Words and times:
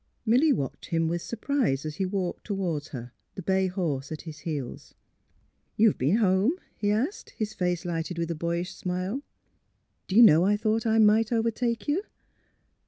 Milly 0.25 0.51
watched 0.51 0.87
him 0.87 1.07
with 1.07 1.21
surprise 1.21 1.85
as 1.85 1.97
he 1.97 2.07
walked 2.07 2.43
toward 2.45 2.87
her, 2.87 3.11
the 3.35 3.43
bay 3.43 3.67
horse 3.67 4.11
at 4.11 4.23
his 4.23 4.39
heels.'' 4.39 4.95
You've 5.77 5.99
been 5.99 6.15
home?" 6.15 6.53
he 6.81 6.89
asked, 6.89 7.29
his 7.37 7.53
face 7.53 7.85
lighted 7.85 8.17
with 8.17 8.31
a 8.31 8.33
boyish 8.33 8.73
smile. 8.73 9.17
'^ 9.17 9.21
Do 10.07 10.15
you 10.15 10.23
know 10.23 10.43
I 10.43 10.57
thought 10.57 10.87
I 10.87 10.97
might 10.97 11.31
overtake 11.31 11.87
you? 11.87 12.01